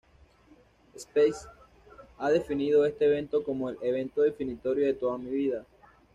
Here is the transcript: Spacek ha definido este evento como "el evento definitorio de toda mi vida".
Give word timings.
Spacek 0.97 1.47
ha 2.17 2.31
definido 2.31 2.83
este 2.87 3.05
evento 3.05 3.43
como 3.43 3.69
"el 3.69 3.77
evento 3.83 4.23
definitorio 4.23 4.87
de 4.87 4.95
toda 4.95 5.19
mi 5.19 5.29
vida". 5.29 5.63